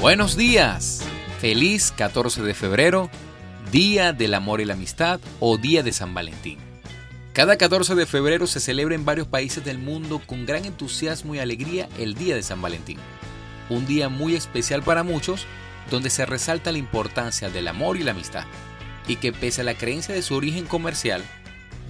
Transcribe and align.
Buenos 0.00 0.36
días. 0.36 1.02
Feliz 1.40 1.90
14 1.96 2.42
de 2.42 2.52
febrero, 2.52 3.10
Día 3.72 4.12
del 4.12 4.34
Amor 4.34 4.60
y 4.60 4.66
la 4.66 4.74
Amistad 4.74 5.20
o 5.40 5.56
Día 5.56 5.82
de 5.82 5.90
San 5.90 6.12
Valentín. 6.12 6.58
Cada 7.32 7.56
14 7.56 7.94
de 7.94 8.04
febrero 8.04 8.46
se 8.46 8.60
celebra 8.60 8.94
en 8.94 9.06
varios 9.06 9.26
países 9.26 9.64
del 9.64 9.78
mundo 9.78 10.20
con 10.26 10.44
gran 10.44 10.66
entusiasmo 10.66 11.34
y 11.34 11.38
alegría 11.38 11.88
el 11.98 12.14
Día 12.14 12.34
de 12.34 12.42
San 12.42 12.60
Valentín. 12.60 12.98
Un 13.70 13.86
día 13.86 14.10
muy 14.10 14.34
especial 14.34 14.82
para 14.82 15.02
muchos, 15.02 15.46
donde 15.90 16.10
se 16.10 16.26
resalta 16.26 16.72
la 16.72 16.78
importancia 16.78 17.48
del 17.48 17.66
amor 17.66 17.96
y 17.96 18.02
la 18.02 18.10
amistad, 18.10 18.44
y 19.08 19.16
que 19.16 19.32
pese 19.32 19.62
a 19.62 19.64
la 19.64 19.78
creencia 19.78 20.14
de 20.14 20.22
su 20.22 20.34
origen 20.34 20.66
comercial, 20.66 21.24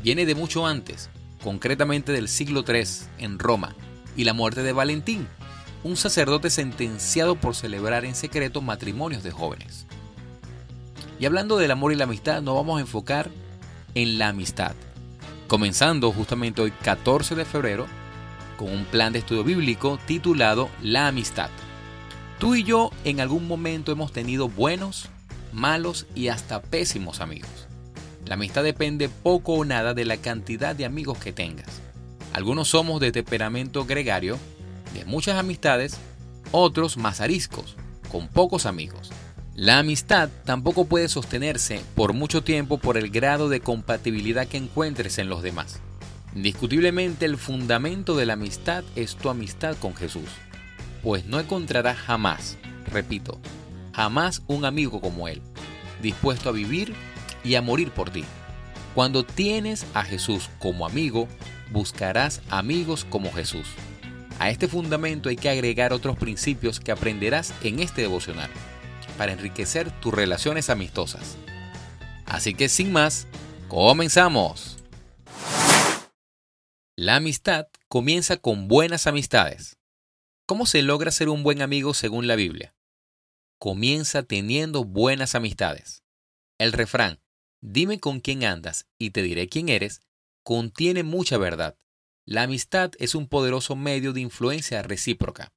viene 0.04 0.26
de 0.26 0.36
mucho 0.36 0.64
antes, 0.64 1.10
concretamente 1.42 2.12
del 2.12 2.28
siglo 2.28 2.64
III, 2.66 2.84
en 3.18 3.40
Roma, 3.40 3.74
y 4.16 4.24
la 4.24 4.32
muerte 4.32 4.62
de 4.62 4.72
Valentín, 4.72 5.26
un 5.86 5.96
sacerdote 5.96 6.50
sentenciado 6.50 7.36
por 7.36 7.54
celebrar 7.54 8.04
en 8.04 8.16
secreto 8.16 8.60
matrimonios 8.60 9.22
de 9.22 9.30
jóvenes. 9.30 9.86
Y 11.20 11.26
hablando 11.26 11.58
del 11.58 11.70
amor 11.70 11.92
y 11.92 11.94
la 11.94 12.04
amistad, 12.04 12.42
nos 12.42 12.56
vamos 12.56 12.78
a 12.78 12.80
enfocar 12.80 13.30
en 13.94 14.18
la 14.18 14.28
amistad, 14.28 14.74
comenzando 15.46 16.10
justamente 16.10 16.60
hoy 16.60 16.72
14 16.72 17.36
de 17.36 17.44
febrero 17.44 17.86
con 18.58 18.68
un 18.68 18.84
plan 18.84 19.12
de 19.12 19.20
estudio 19.20 19.44
bíblico 19.44 19.96
titulado 20.06 20.68
La 20.82 21.06
amistad. 21.06 21.50
Tú 22.40 22.56
y 22.56 22.64
yo 22.64 22.90
en 23.04 23.20
algún 23.20 23.46
momento 23.46 23.92
hemos 23.92 24.10
tenido 24.10 24.48
buenos, 24.48 25.08
malos 25.52 26.06
y 26.16 26.28
hasta 26.28 26.62
pésimos 26.62 27.20
amigos. 27.20 27.68
La 28.26 28.34
amistad 28.34 28.64
depende 28.64 29.08
poco 29.08 29.52
o 29.52 29.64
nada 29.64 29.94
de 29.94 30.04
la 30.04 30.16
cantidad 30.16 30.74
de 30.74 30.84
amigos 30.84 31.18
que 31.18 31.32
tengas. 31.32 31.80
Algunos 32.32 32.68
somos 32.68 33.00
de 33.00 33.12
temperamento 33.12 33.86
gregario, 33.86 34.36
muchas 35.04 35.36
amistades, 35.36 35.98
otros 36.52 36.96
más 36.96 37.20
ariscos, 37.20 37.76
con 38.10 38.28
pocos 38.28 38.66
amigos. 38.66 39.10
La 39.54 39.78
amistad 39.78 40.28
tampoco 40.44 40.84
puede 40.84 41.08
sostenerse 41.08 41.80
por 41.94 42.12
mucho 42.12 42.42
tiempo 42.42 42.78
por 42.78 42.96
el 42.96 43.10
grado 43.10 43.48
de 43.48 43.60
compatibilidad 43.60 44.46
que 44.46 44.58
encuentres 44.58 45.18
en 45.18 45.28
los 45.28 45.42
demás. 45.42 45.80
Indiscutiblemente 46.34 47.24
el 47.24 47.38
fundamento 47.38 48.16
de 48.16 48.26
la 48.26 48.34
amistad 48.34 48.84
es 48.94 49.16
tu 49.16 49.30
amistad 49.30 49.76
con 49.78 49.94
Jesús, 49.94 50.28
pues 51.02 51.24
no 51.24 51.40
encontrarás 51.40 51.96
jamás, 51.96 52.58
repito, 52.92 53.40
jamás 53.94 54.42
un 54.46 54.66
amigo 54.66 55.00
como 55.00 55.28
Él, 55.28 55.40
dispuesto 56.02 56.50
a 56.50 56.52
vivir 56.52 56.94
y 57.42 57.54
a 57.54 57.62
morir 57.62 57.90
por 57.90 58.10
ti. 58.10 58.24
Cuando 58.94 59.24
tienes 59.24 59.86
a 59.94 60.02
Jesús 60.02 60.50
como 60.58 60.84
amigo, 60.84 61.28
buscarás 61.72 62.42
amigos 62.50 63.06
como 63.08 63.32
Jesús. 63.32 63.66
A 64.38 64.50
este 64.50 64.68
fundamento 64.68 65.28
hay 65.28 65.36
que 65.36 65.48
agregar 65.48 65.92
otros 65.92 66.16
principios 66.18 66.78
que 66.78 66.92
aprenderás 66.92 67.54
en 67.62 67.80
este 67.80 68.02
devocional 68.02 68.50
para 69.16 69.32
enriquecer 69.32 69.90
tus 70.00 70.12
relaciones 70.12 70.68
amistosas. 70.68 71.36
Así 72.26 72.54
que 72.54 72.68
sin 72.68 72.92
más, 72.92 73.26
comenzamos. 73.68 74.76
La 76.96 77.16
amistad 77.16 77.68
comienza 77.88 78.36
con 78.36 78.68
buenas 78.68 79.06
amistades. 79.06 79.78
¿Cómo 80.46 80.66
se 80.66 80.82
logra 80.82 81.10
ser 81.10 81.28
un 81.28 81.42
buen 81.42 81.62
amigo 81.62 81.94
según 81.94 82.26
la 82.26 82.36
Biblia? 82.36 82.74
Comienza 83.58 84.22
teniendo 84.22 84.84
buenas 84.84 85.34
amistades. 85.34 86.02
El 86.58 86.72
refrán, 86.72 87.20
dime 87.62 88.00
con 88.00 88.20
quién 88.20 88.44
andas 88.44 88.86
y 88.98 89.10
te 89.10 89.22
diré 89.22 89.48
quién 89.48 89.68
eres, 89.68 90.02
contiene 90.42 91.02
mucha 91.02 91.38
verdad. 91.38 91.76
La 92.28 92.42
amistad 92.42 92.90
es 92.98 93.14
un 93.14 93.28
poderoso 93.28 93.76
medio 93.76 94.12
de 94.12 94.20
influencia 94.20 94.82
recíproca. 94.82 95.52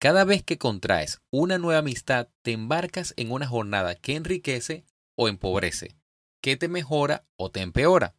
Cada 0.00 0.24
vez 0.24 0.42
que 0.42 0.56
contraes 0.56 1.20
una 1.30 1.58
nueva 1.58 1.80
amistad, 1.80 2.28
te 2.40 2.52
embarcas 2.52 3.12
en 3.18 3.30
una 3.30 3.46
jornada 3.46 3.94
que 3.94 4.16
enriquece 4.16 4.86
o 5.14 5.28
empobrece, 5.28 5.98
que 6.40 6.56
te 6.56 6.68
mejora 6.68 7.26
o 7.36 7.50
te 7.50 7.60
empeora. 7.60 8.14